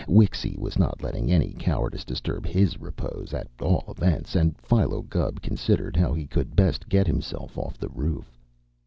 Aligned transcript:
Wixy 0.07 0.55
was 0.57 0.79
not 0.79 1.03
letting 1.03 1.31
any 1.31 1.53
cowardice 1.59 2.03
disturb 2.03 2.47
his 2.47 2.81
repose, 2.81 3.35
at 3.35 3.45
all 3.61 3.83
events, 3.87 4.33
and 4.35 4.57
Philo 4.57 5.03
Gubb 5.03 5.43
considered 5.43 5.95
how 5.95 6.11
he 6.11 6.25
could 6.25 6.55
best 6.55 6.89
get 6.89 7.05
himself 7.05 7.55
off 7.55 7.77
the 7.77 7.89
roof. 7.89 8.39